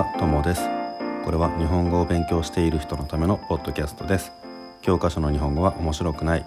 [0.00, 0.62] は、ともです。
[1.26, 4.32] これは日本語を勉強している人のためのポッドキャストです。
[4.80, 6.46] 教科書の日本語は面白くない。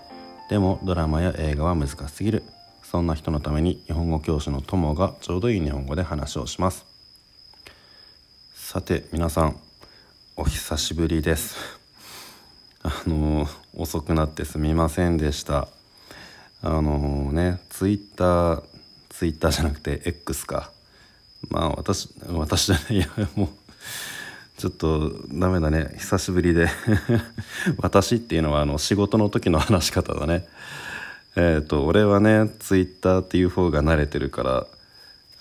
[0.49, 2.41] でもドラマや映画は難しすぎる。
[2.81, 6.87] そんな人のために日本語教師のともがちょうどいい日本語で話をします。
[8.55, 9.55] さて皆さん
[10.35, 11.55] お久しぶりです。
[12.81, 13.45] あの
[13.77, 15.67] 遅くなってすみませんでした。
[16.63, 18.63] あのねツイッター
[19.09, 20.71] ツイッターじゃなくて X か。
[21.49, 22.97] まあ私私じゃない。
[22.97, 23.47] いやもう
[24.57, 25.95] ちょっとダメだね。
[25.97, 26.69] 久しぶりで。
[27.77, 30.47] 私っていうのはあの仕事の時の話し方だね。
[31.35, 34.67] えっ、ー、と俺はねツイッターっていう方が慣れてるから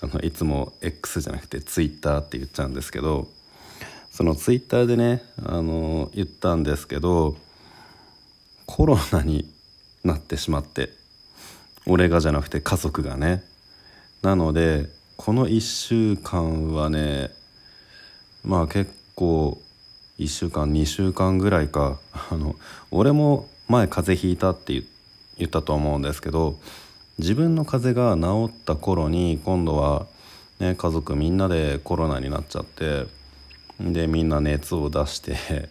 [0.01, 3.29] あのいつも X じゃなくてツイッターって言っちゃうんですけど
[4.11, 7.37] そのツイッターでねあの言ったんですけど
[8.65, 9.47] コロナに
[10.03, 10.89] なってしまって
[11.85, 13.43] 俺がじゃなくて家族がね。
[14.21, 14.89] なので
[15.23, 17.31] この1週間はね
[18.43, 19.57] まあ結構
[20.19, 21.97] 1週間2週間ぐらいか。
[22.29, 22.57] あの
[22.91, 24.83] 俺も前風邪ひいたって
[25.37, 26.59] 言ったと思うんですけど
[27.19, 30.07] 自分の風邪が治った頃に今度は、
[30.59, 33.05] ね、家族みんなでコロナになっちゃって
[33.79, 35.69] でみんな熱を出して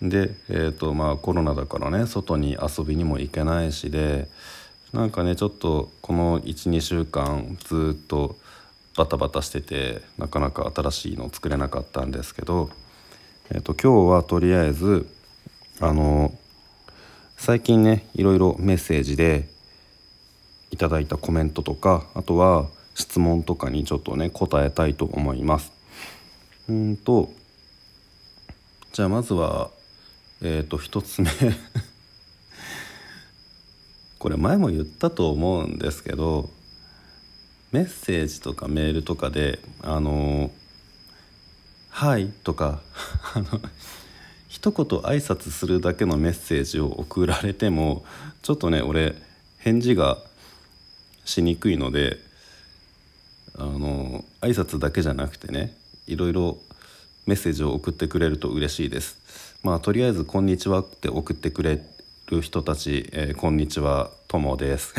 [0.00, 4.26] で、えーとまあ、コロナだからね外に遊びにも行けないしで
[4.92, 8.36] なんかねちょっとこの12週間ずっと
[8.94, 12.68] バタバタしててなかなか新しいの作れなかったんですけど、
[13.50, 15.06] えーと、今日はとりあえず
[15.80, 16.36] あの
[17.38, 19.48] 最近ねいろいろメッセージで
[20.70, 25.72] いただいたコメントとかあとは質問とかにちょっとね答えたいと思います。
[26.68, 27.32] うんと
[28.92, 29.70] じゃあまずは
[30.42, 31.30] えっ、ー、と1つ目
[34.22, 36.48] これ前も言ったと思うんですけど
[37.72, 40.52] メッセージとかメールとかで「あの
[41.90, 42.80] はい」とか
[43.34, 43.60] あの
[44.46, 48.04] 一言挨拶するだけのメッセージを送られても
[48.42, 49.16] ちょっとね俺
[49.58, 50.18] 返事が
[51.24, 52.20] しにくいので
[53.56, 56.58] あの挨拶だけじゃなくてねいろいろ
[57.26, 59.16] メッセージを送ってくれると嬉しいです。
[59.64, 61.84] まあとりあえず「こんにちは」って送ってくれ
[62.32, 64.94] る人たち、えー、こんにちはともです。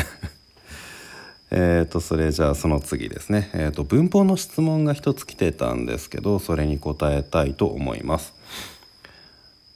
[1.50, 8.34] えとそれじゃあその次ですね、えーと、文法の質問が一つ来てたんですけどそれに答えたいと思います。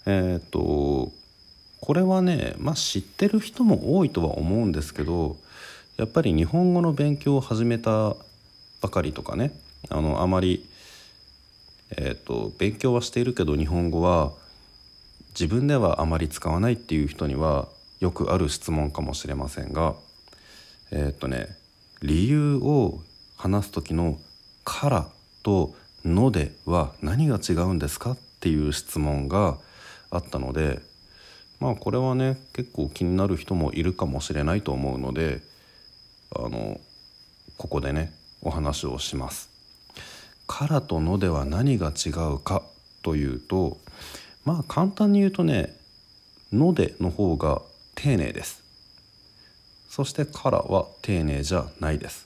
[0.06, 1.12] えっ、ー、と
[1.82, 5.38] これはねまあ知ってる人も多いとは思うんですけど
[5.98, 8.16] やっぱり日本語の勉強を始めた
[8.82, 9.52] ばかりとかね。
[9.90, 10.64] あのあまり
[11.90, 14.32] えーと勉強はしているけど日本語は
[15.40, 17.68] 自分ではあまり使わないっていう人には
[18.00, 19.94] よくある質問かもしれませんが
[20.90, 21.56] えー、っとね
[22.02, 23.00] 理由を
[23.36, 24.20] 話す時の
[24.66, 25.08] 「から」
[25.44, 29.60] と「の」では何が違うんですかっていう質問が
[30.10, 30.82] あったので
[31.60, 35.42] まあこれはね結構気になる人もいるかもしれないと思うので
[36.36, 36.80] あの
[37.58, 38.12] ここでね
[38.42, 39.50] お話をします。
[40.48, 42.64] からとのでは何が違うか
[43.04, 43.78] というと
[44.48, 45.76] まあ簡単に言うとね
[46.54, 47.62] 「ので」の方が
[47.96, 48.64] 丁寧です。
[49.90, 52.26] そして「から」は丁寧じゃないです、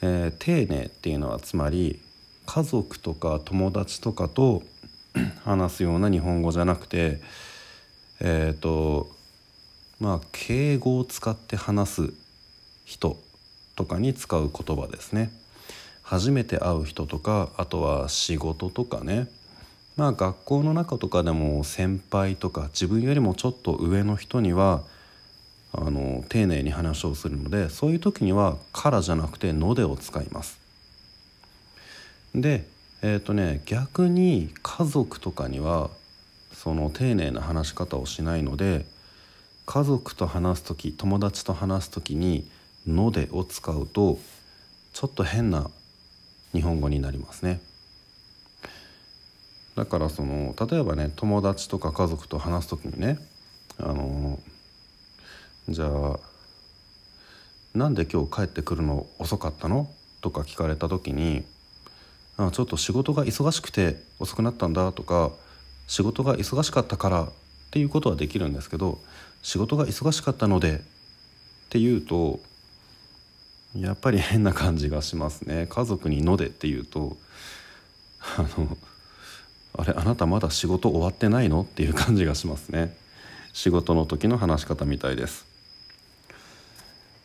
[0.00, 2.00] えー、丁寧っていうのはつまり
[2.44, 4.64] 家族とか友達とかと
[5.44, 7.20] 話すような日本語じゃなくて
[8.18, 9.08] えっ、ー、と
[10.00, 12.14] まあ敬語を使って話す
[12.84, 13.16] 人
[13.76, 15.30] とかに使う言葉ですね。
[16.02, 19.28] 初めて会う人とかあとは仕事とかね。
[19.96, 24.82] まあ学校の中とかでも先輩とか自分よりもちょっと上の人には
[25.72, 30.58] あの丁寧に話をするのでそういう時には「から」じゃなくて「ので」を使います。
[32.34, 32.66] で
[33.02, 35.90] えっ、ー、とね逆に家族とかには
[36.52, 38.86] その丁寧な話し方をしないので
[39.66, 42.46] 家族と話す時友達と話す時に
[42.86, 44.18] 「ので」を使うと
[44.92, 45.70] ちょっと変な
[46.52, 47.60] 日本語になりますね。
[49.74, 53.18] だからその例えばね友達とか家族と話す時にね
[53.78, 54.38] あの
[55.68, 56.20] じゃあ
[57.74, 59.88] なんで今日帰ってくるの遅かったの？
[60.20, 61.42] とか聞かれた時に
[62.36, 64.92] あちょっと仕事が忙しくて遅くなったんだ？
[64.92, 65.30] とか
[65.86, 67.28] 仕事が忙しかったからっ
[67.70, 68.98] ていうことはできるんですけど
[69.42, 70.80] 仕事が忙しかったのでっ
[71.70, 72.40] ていうと
[73.74, 75.66] やっぱり変な感じがしますね。
[75.70, 77.16] 家族に「ので」っていうと
[78.36, 78.76] あの
[79.74, 81.62] あれあなたまだ仕事終わってないの？
[81.62, 82.96] っていう感じがしますね。
[83.52, 85.46] 仕事の時の話し方みたいです。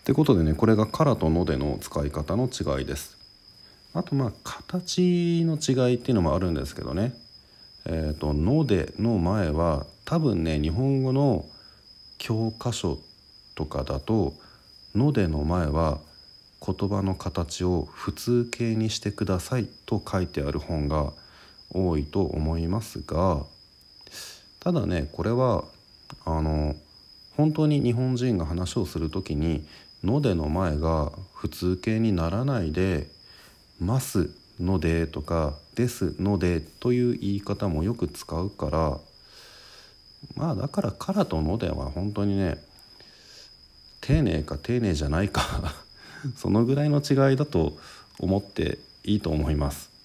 [0.02, 3.18] ってことでねこれが「から」と「の」での使い方の違いです。
[3.94, 7.14] あとまあ形の違いっていうのもあるんですけどね。
[7.86, 11.46] えーと「の」での前は多分ね日本語の
[12.18, 13.00] 教科書
[13.56, 14.34] とかだと
[14.96, 16.00] 「の」での前は
[16.66, 21.14] 言葉の形を普通形にしてくださいと書いてある本が
[21.72, 23.44] 多いと思いますが
[24.60, 25.64] ただねこれは
[26.26, 26.76] あの
[27.36, 29.66] 本当に日本人が話をする時に
[30.04, 33.10] 「の」での前が普通形にならないで
[33.80, 34.30] 「ます」
[34.60, 39.00] のでとか「ですので」という言い方もよく使うから
[40.36, 42.64] まあだから「から」と「の」では本当にね
[44.02, 45.76] 丁寧か丁寧じゃないか
[46.38, 47.78] そのぐらいの違いだと
[48.20, 49.97] 思っていいと思います。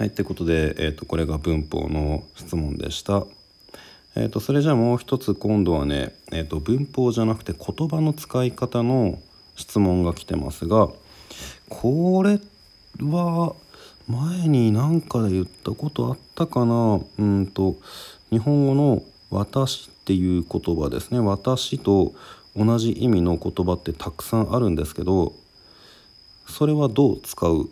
[0.00, 3.26] はい、ってことで、えーと、これが文法の質問でした。
[4.16, 9.18] えーと、それじゃあもう一つ今度はね、えーと文法じゃなくて言葉の使い方の
[9.56, 10.88] 質問が来てますが
[11.68, 12.40] これ
[13.02, 13.54] は
[14.08, 16.98] 前に何かで言ったことあったかな？
[17.18, 17.76] うんと
[18.30, 22.14] 日本語の「私」っていう言葉ですね「私」と
[22.56, 25.34] 同じ意味の言葉ってたくさんあるんですけど
[26.48, 27.68] それはどう使う？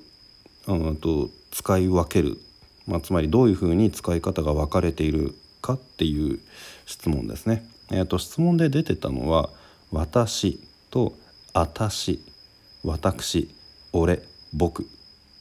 [0.66, 2.38] うんと使い分ける、
[2.86, 6.40] まあ、つまりどういうふうに使い方が分かれているかっていう
[6.86, 7.68] 質問ですね。
[7.90, 9.50] えーと、質問で出てたのは
[9.92, 10.60] 「私」
[10.90, 11.14] と
[11.54, 12.20] 「あたし」
[12.84, 13.48] 「私」
[13.92, 14.22] 「俺」
[14.52, 14.86] 「僕」っ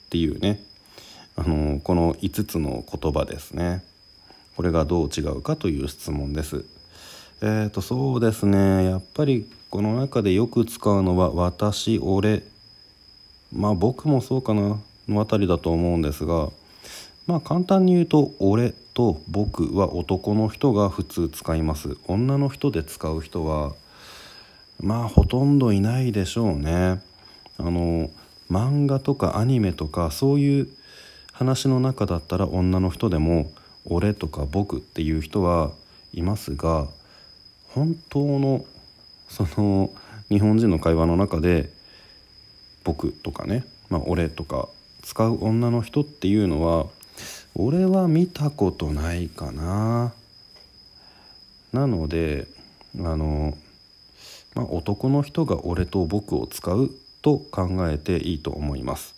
[0.10, 0.64] ていうね。
[1.40, 3.84] あのこの5つの言葉ですね。
[4.56, 6.66] これがどう違うかという質問です。
[7.42, 8.86] えーとそうですね。
[8.86, 12.44] やっぱりこの中でよく使うのは「私」「俺」
[13.54, 14.80] まあ僕もそうかな。
[15.08, 16.50] のあたりだと思うんですが
[17.28, 21.98] まあ簡単に言うと「俺」と「僕」は男の人が普通使います。
[22.08, 23.74] 女の人で使う人は
[24.80, 27.02] まあほとんどいないでしょうね。
[27.58, 28.10] あの
[28.50, 30.70] 漫画とかアニメとかそういう
[31.34, 33.52] 話の中だったら女の人でも
[33.86, 35.72] 「俺」とか「僕」っていう人は
[36.14, 36.88] いますが
[37.70, 38.66] 本当の
[39.30, 39.92] その
[40.30, 41.70] 日本人の会話の中で
[42.86, 44.70] 「僕」とかね「まあ、俺」とか
[45.08, 46.88] 使う女の人っていうのは
[47.56, 50.14] 俺は見たことないかな。
[51.72, 52.46] なので
[53.00, 53.58] あの、
[54.54, 59.16] まあ、男の人が「俺」と「僕」を使うと考えていいと思います。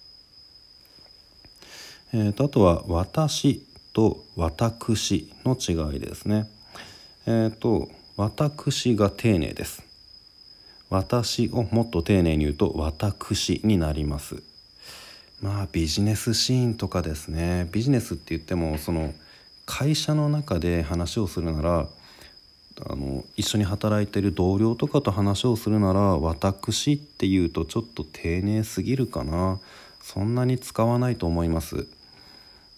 [2.14, 6.48] えーと、あとは「私」と「私」の違いですね。
[7.26, 9.82] えーと私が丁寧です。
[10.92, 14.49] 私をもっと丁寧に言うと私になります。
[15.42, 17.70] まあビジネスシーンとかですね。
[17.72, 19.14] ビジネスって言ってもその
[19.66, 21.88] 会社の中で話をするなら
[22.90, 29.60] あの一緒に働いてる同僚とかと話をするなら私っていうとちょっと丁寧すぎるかな。
[30.02, 31.88] そんなに使わないと思います。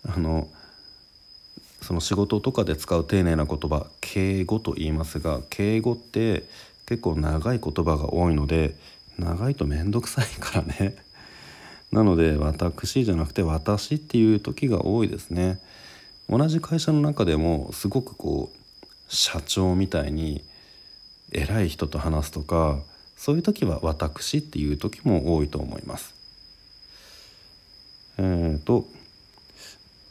[0.04, 0.48] あの
[1.82, 6.44] その仕事とかで使う丁寧な言葉敬語と言いますが敬語って
[6.86, 8.76] 結構長い言葉が多いので
[9.18, 10.96] 長いと面倒くさいからね。
[11.92, 15.60] なので私じゃなくて私っていう時が多いですね
[16.30, 20.44] 同じ会社の中でもすごくこう社長みたいに
[21.32, 22.80] 偉い人と話すとか
[23.18, 26.16] そういう時は私っていう時も多いと思います。
[28.18, 28.88] えーと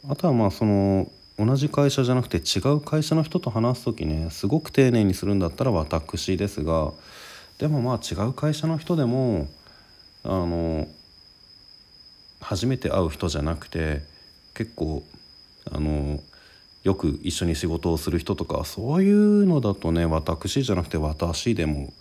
[0.09, 6.91] あとはまあその同じ会社じゃなくて違う会社の人と話す時ねすごく丁寧にするんだったら私ですが
[7.59, 9.47] でもまあ違う会社の人でも
[10.23, 10.87] あの
[12.41, 14.01] 初めて会う人じゃなくて
[14.53, 15.03] 結構
[15.71, 16.19] あの
[16.83, 21.93] よく一緒に仕事をする人とかそういうのだとね私じゃなくて私でも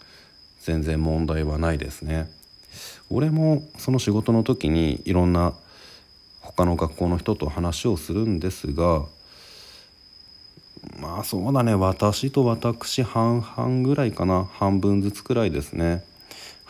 [0.60, 2.30] 全然問題はないですね。
[3.10, 5.54] 俺もその仕事の時にいろんな
[6.40, 9.04] 他の学校の人と話をするんですが
[10.98, 11.74] まあそうだね。
[11.74, 14.44] 私と私半々ぐらいかな。
[14.44, 16.02] 半分ずつくらいですね。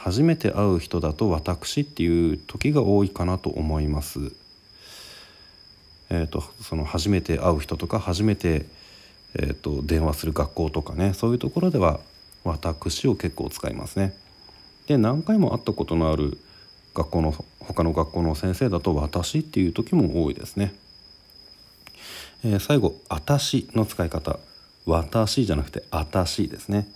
[0.03, 4.33] 初めて会う人だと私っていう時が多いかなと思います
[6.13, 8.67] えーと、その初めて会う人とか初めて、
[9.35, 12.01] えーと、電話する学校とかねそういうところでは
[12.43, 14.13] 私を結構使いますね。
[14.89, 16.39] で何回も会ったことのある
[16.95, 20.75] 学校の他の学校の先生だと私っていう時も多いですね。
[22.43, 24.41] えー、最後「あたし」の使い方
[24.87, 26.89] 「私」じゃなくて「あたし」ですね。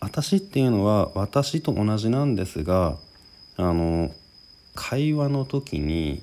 [0.00, 2.96] あたしっていうのは私と同じなんですが
[3.56, 4.10] あの
[4.74, 6.22] 会話の時に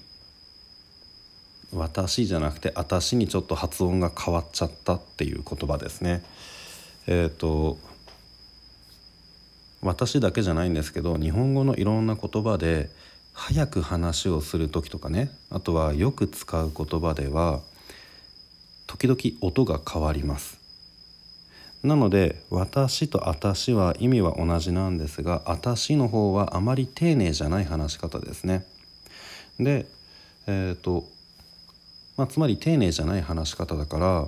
[1.74, 6.24] 私じゃなくて私にちょっと発音が変わっちゃったっていう言葉ですね。
[7.05, 7.77] えっ、ー、と
[9.81, 12.89] 私だけじゃないんですけど日本語のいろんな言葉で
[13.34, 17.62] 早く話をする時とかねあとはよく使う言葉では
[18.88, 20.66] 時々音が変わります
[21.84, 28.65] なので「私」と「私」は意味は同じなんですが「私」の方はあまり丁寧じゃない話し方ですね。
[29.60, 29.86] で
[30.48, 31.05] えっ、ー、と
[32.17, 34.27] まあ、つまり丁寧じゃない話し方だから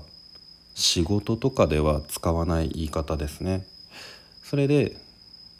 [0.75, 3.65] 仕事とかでは使わない言い方ですね。
[4.43, 4.95] それで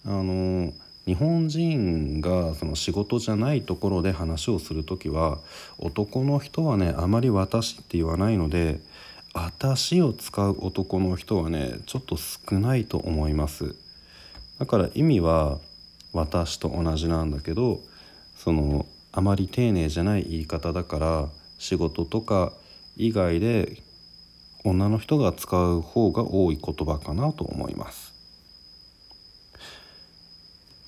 [0.06, 0.72] あの
[1.06, 5.40] 日本人がその仕事じゃないところで話をする時は
[5.80, 8.80] 男の人はねあまり「私」って言わないので
[9.34, 13.76] 「私」を使う男の人はねちょっと少ないと思います
[14.58, 15.60] だから意味は
[16.14, 17.82] 「私」と同じなんだけど
[18.36, 22.54] そのあまり丁寧じゃない言い方だから仕事とか
[22.96, 23.82] 以外で
[24.64, 28.14] 女の人が使う方が多い言葉かなと思います。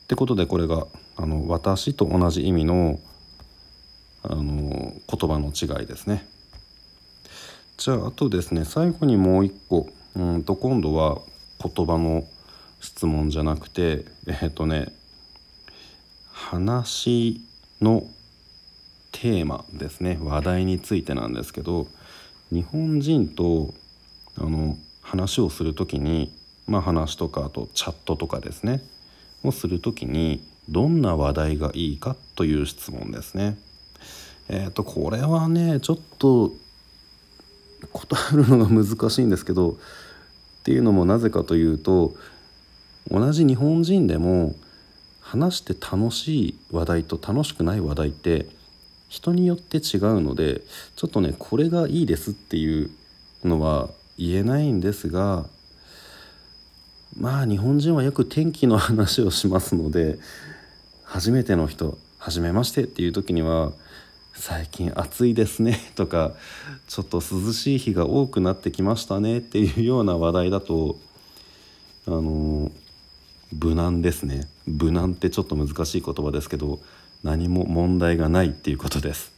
[0.04, 3.00] ってことでこれがあの私と同じ意味の
[4.24, 6.28] あの言葉の違いですね。
[7.82, 9.90] じゃああとですね最後にもう一個。
[10.16, 11.20] うんと今度は
[11.60, 12.26] 言葉の
[12.80, 14.94] 質問じゃなくてえっ、ー、とね
[16.32, 17.42] 話
[17.82, 18.06] の
[19.12, 20.20] テーマですね。
[20.22, 21.88] 話題についてなんですけど
[22.52, 23.74] 日本人と
[24.38, 26.32] あの話をする時に
[26.68, 28.84] まあ話とかあとチャットとかですね。
[29.44, 33.58] をする時にどんな話題がいいかという質問ですね。
[34.50, 36.54] えっ、ー、とこれはねちょっと
[37.92, 39.76] 答えるのが難しいんですけどっ
[40.64, 42.14] ていうのもなぜかというと
[43.10, 44.56] 同じ日本人でも
[45.22, 48.46] 話して楽しい話題と楽しくない話題って
[49.10, 50.62] 人によって違うので
[50.96, 52.92] ちょっとねこれがいいですっていう
[53.44, 55.46] のは言えないんですが
[57.18, 60.20] まあ日本人はよく天気の話をしますので
[61.04, 63.72] 初めての人初めましてっていう時には
[64.42, 66.32] 最近暑いですね とか
[66.88, 70.98] ちょっと涼しい日が多くなってきましたねっていうような話題だと
[72.08, 72.72] あの
[73.54, 74.48] 無難ですね。
[74.66, 76.80] 無難ってちょっと難しい言葉ですけど
[77.24, 79.32] 何も問題がないっていうことです。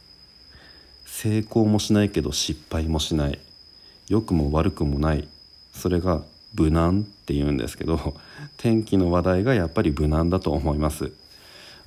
[1.04, 3.38] 成功もしないけど失敗もしない。
[4.08, 5.28] 良くも悪くもない。
[5.74, 6.22] それが
[6.54, 8.14] 無難って言うんですけど
[8.56, 11.12] 天気の話題がやっぱり無難だと思います。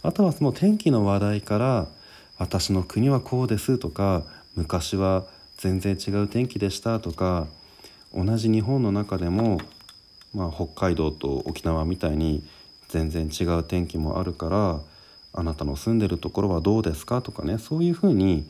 [0.03, 1.96] あとはその天気の話題から
[2.38, 4.24] 私の国はこうですとか
[4.56, 5.25] 昔は
[5.58, 7.48] 全然違う天気でしたとか
[8.13, 9.60] 同じ日本の中でも、
[10.34, 12.44] まあ、北海道と沖縄みたいに
[12.89, 14.79] 全然違う天気もあるから
[15.34, 18.50] あなたの住んでるところはどうですかとかねそういうふうに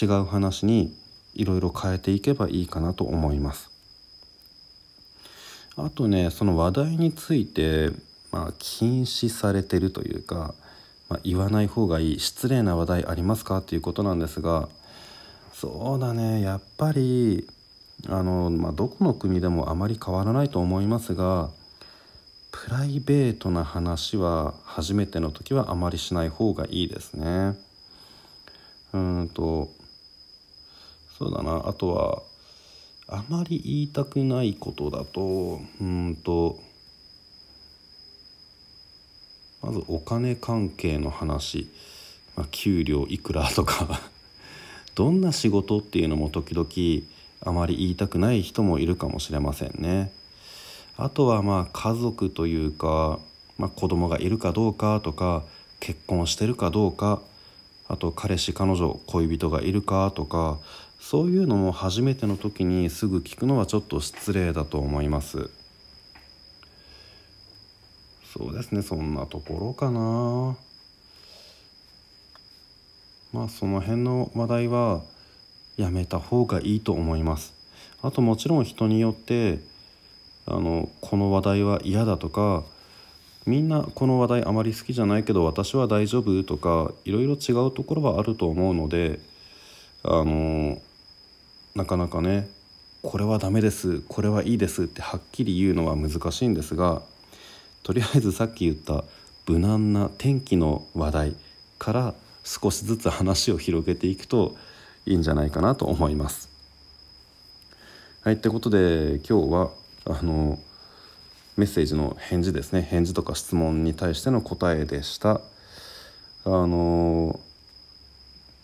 [0.00, 0.94] 違う話に
[1.34, 3.70] いろいろ変えていけばいいかなと思います。
[5.76, 7.90] あとねその話題について、
[8.32, 10.54] まあ、禁止されてるというか、
[11.08, 13.58] まあ、言わない方がいい失礼な話題ありますか？
[13.58, 14.68] っていうことなんですが
[15.54, 16.40] そうだね。
[16.42, 17.48] やっぱり
[18.08, 21.50] あの、まあ、どこの国でもあまり変わらないと思いますが
[22.52, 27.58] プライベートな話は初めての時はあまりしない方がいいですね。
[28.92, 29.68] うんと
[31.18, 31.62] そうだな。
[31.66, 32.22] あとは
[33.08, 36.58] あまり言いたくないことだとうんと
[39.62, 41.68] まずお金関係の話、
[42.36, 44.00] まあ、給料いくらとか。
[44.94, 47.06] どんな仕事っていうのも時々
[47.40, 50.10] あまり言いたくない人もいるかもしれませんね。
[50.96, 53.20] あとはまあ家族というか、
[53.58, 55.44] まあ、子供がいるかどうかとか
[55.78, 57.20] 結婚してるかどうか。
[57.88, 60.58] あと彼氏彼女恋人がいるかとか。
[61.00, 65.48] そういうのも初めての時にすぐ聞くのはちょっと失礼だと思います。
[68.38, 70.56] そうですねそんなところかな。
[73.32, 75.02] まあその辺の話題は
[75.76, 77.52] やめた方がいいと思います。
[78.00, 79.58] あともちろん人によって
[80.46, 82.62] あのこの話題は嫌だとか
[83.44, 89.18] みんなこの話題あまり好きじゃないけど私は大丈夫とかいろいろ違うところはあると思うので
[90.04, 90.80] あの
[91.74, 92.48] なかなかね
[93.02, 97.02] これはダメですこれはいいですってはっきり言うのは難しいんですが
[97.82, 99.04] とりあえずさっき言った
[99.46, 101.36] 無難な天気の話題
[101.78, 104.56] から少しずつ話を広げていくと
[105.06, 106.48] いいんじゃないかなと思います。
[108.22, 109.70] はいってことで今日は
[110.04, 110.58] あの
[111.56, 115.40] メッセージの返事ですね返事とか質問に対しての答えでした。
[116.44, 117.38] あの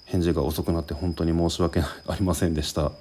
[0.07, 2.93] 返事が遅くなって本当に申し訳ありませんでした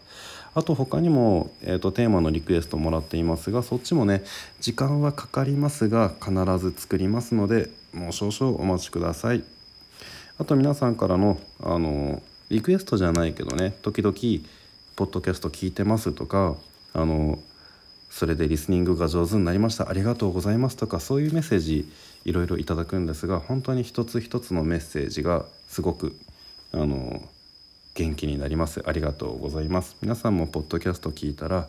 [0.55, 4.23] あと他にも、えーと、テーマのリクエストもらっていますがそっちもね
[4.61, 9.43] 時間はかかりますが必ず作りますのでもう少々お待ちください。
[10.39, 14.13] あと皆さんからのあのリクエストじゃないけどね時々
[14.95, 16.55] 「ポッドキャスト聞いてます」とか
[16.93, 17.39] あの
[18.09, 21.91] それでリスニングが上手になりましたありがとうございますとかそういうメッセージ
[22.25, 26.15] いろいろいただくんですが本当に一つ一つのメッセージがすごく
[26.71, 27.21] あの
[27.95, 28.81] 元気になります。
[28.85, 29.95] ありがとうございます。
[30.01, 31.67] 皆さんもポッドキャスト聞いたら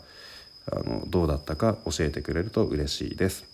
[0.73, 3.45] あのどうだったか教えてくれると嬉しいです。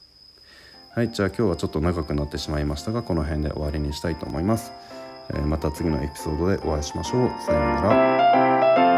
[0.92, 4.72] はいじゃあ今日はちょっと長くなってしまいましたがこの辺で終わりにしたいと思います、
[5.28, 7.30] えー、また次のエピソードでお会いしましょう。
[7.46, 8.89] さようなら。